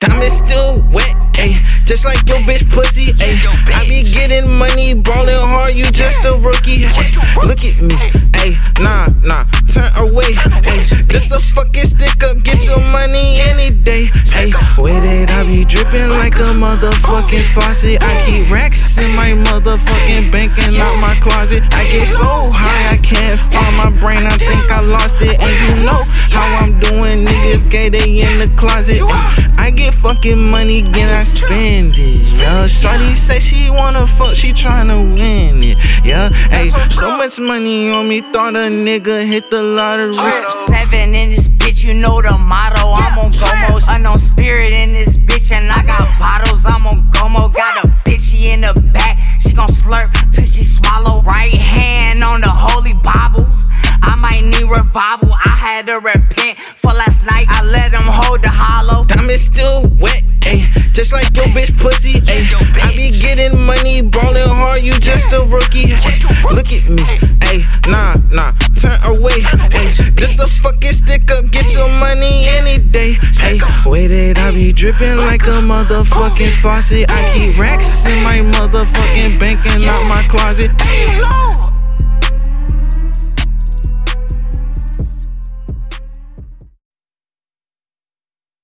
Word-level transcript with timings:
Diamond 0.00 0.32
still 0.32 0.82
wet, 0.90 1.14
ayy. 1.38 1.54
Just 1.86 2.04
like 2.04 2.26
your 2.26 2.38
bitch 2.42 2.66
pussy, 2.74 3.14
ayy. 3.22 3.38
I 3.70 3.86
be 3.86 4.02
getting 4.02 4.50
money, 4.50 4.94
ballin' 4.94 5.38
hard, 5.38 5.74
you 5.74 5.84
just 5.92 6.24
a 6.24 6.34
rookie. 6.42 6.82
Ay, 6.82 7.14
look 7.46 7.62
at 7.62 7.78
me, 7.78 7.94
ayy. 8.42 8.58
Nah, 8.82 9.06
nah, 9.22 9.44
turn 9.70 9.86
away, 10.02 10.34
ayy. 10.66 11.06
This 11.06 11.30
a 11.30 11.38
fucking 11.38 11.86
stick 11.86 12.18
up, 12.24 12.42
get 12.42 12.66
your 12.66 12.80
money 12.80 13.38
any 13.46 13.70
day, 13.70 14.10
ayy. 14.34 14.50
With 14.74 15.04
it, 15.06 15.30
I 15.30 15.46
be 15.46 15.64
dripping 15.64 16.10
like 16.10 16.34
a 16.34 16.50
motherfucking 16.50 17.46
faucet. 17.54 18.02
I 18.02 18.10
keep 18.26 18.50
racks 18.50 18.98
in 18.98 19.14
my 19.14 19.38
motherfucking 19.38 20.32
bank 20.32 20.50
and 20.58 20.74
out 20.82 20.98
my 20.98 21.14
closet. 21.22 21.62
I 21.70 21.84
get 21.86 22.08
so 22.08 22.50
high, 22.50 22.94
I 22.94 22.96
can't 22.98 23.38
find 23.38 23.76
my 23.76 23.90
brain. 24.02 24.26
I 24.26 24.36
think 24.36 24.68
I 24.70 24.80
lost 24.80 25.22
it, 25.22 25.38
and 25.38 25.54
you 25.62 25.84
know 25.86 26.02
how 26.34 26.58
I'm 26.58 26.80
doing. 26.80 27.22
Niggas 27.52 27.70
gay, 27.70 27.88
they 27.90 28.22
in 28.22 28.38
the 28.38 28.48
closet. 28.56 29.02
I 29.58 29.70
get 29.70 29.92
fucking 29.92 30.38
money, 30.50 30.80
then 30.80 31.14
I 31.14 31.22
spend 31.22 31.98
it. 31.98 32.32
Yeah, 32.32 32.66
Shorty 32.66 33.14
say 33.14 33.40
she 33.40 33.68
wanna 33.68 34.06
fuck, 34.06 34.34
she 34.34 34.52
tryna 34.52 35.14
win 35.14 35.62
it. 35.62 35.78
Yeah, 36.02 36.30
hey, 36.48 36.70
so 36.88 37.14
much 37.14 37.38
money 37.38 37.90
on 37.90 38.08
me, 38.08 38.22
thought 38.32 38.56
a 38.56 38.70
nigga 38.70 39.26
hit 39.26 39.50
the 39.50 39.62
lottery. 39.62 40.14
Seven 40.14 41.14
in 41.14 41.30
this 41.30 41.46
bitch, 41.46 41.84
you 41.84 41.92
know 41.92 42.22
the 42.22 42.38
motto. 42.38 42.92
I'm 42.96 43.18
on 43.18 43.30
Go 43.32 43.74
Mode, 43.74 43.82
unknown 43.86 44.18
spirit 44.18 44.72
in 44.72 44.94
this 44.94 45.18
bitch, 45.18 45.52
and 45.52 45.70
I 45.70 45.84
got 45.84 46.08
bottles. 46.18 46.64
I'm 46.64 46.86
on 46.86 47.10
Go 47.10 47.28
Mode, 47.28 47.52
got 47.52 47.84
a 47.84 47.88
bitchy 48.08 48.54
in 48.54 48.62
the 48.62 48.80
back. 48.94 49.18
She 49.40 49.52
gon' 49.52 49.68
slurp 49.68 50.08
till 50.32 50.44
she 50.44 50.64
swallow. 50.64 51.20
Right 51.20 51.52
hand 51.52 52.24
on 52.24 52.40
the 52.40 52.48
holy 52.48 52.94
Bible. 53.04 53.46
I 54.04 54.16
might 54.20 54.42
need 54.42 54.64
revival. 54.64 55.31
I 55.62 55.78
had 55.78 55.86
to 55.86 56.00
repent 56.00 56.58
for 56.58 56.90
last 56.90 57.24
night. 57.24 57.46
I 57.48 57.62
let 57.62 57.94
him 57.94 58.02
hold 58.02 58.42
the 58.42 58.50
hollow. 58.50 59.04
Diamond 59.06 59.38
still 59.38 59.82
wet, 60.02 60.26
ayy. 60.42 60.66
Just 60.92 61.12
like 61.12 61.30
your 61.36 61.46
bitch 61.54 61.70
pussy, 61.78 62.18
ayy. 62.26 62.50
I 62.82 62.90
be 62.98 63.14
getting 63.14 63.54
money, 63.62 64.02
ballin' 64.02 64.42
hard, 64.42 64.82
you 64.82 64.98
just 64.98 65.32
a 65.32 65.38
rookie. 65.46 65.94
Look 66.50 66.66
at 66.74 66.82
me, 66.90 67.06
ayy. 67.46 67.62
Nah, 67.86 68.18
nah, 68.34 68.50
turn 68.74 68.98
away, 69.06 69.38
ayy. 69.70 70.10
This 70.18 70.40
a 70.40 70.48
fucking 70.50 70.92
stick 70.92 71.30
up, 71.30 71.48
get 71.52 71.72
your 71.74 71.88
money 71.88 72.42
any 72.58 72.82
day, 72.82 73.14
ayy. 73.46 73.62
It, 73.94 74.38
I 74.38 74.50
be 74.50 74.72
dripping 74.72 75.16
like 75.16 75.46
a 75.46 75.62
motherfucking 75.62 76.58
faucet. 76.58 77.06
I 77.08 77.22
keep 77.32 77.56
racks 77.56 78.04
in 78.04 78.20
my 78.24 78.38
motherfucking 78.58 79.38
bank 79.38 79.64
and 79.66 79.84
out 79.84 80.08
my 80.08 80.26
closet. 80.26 80.72
Ayy, 80.72 81.51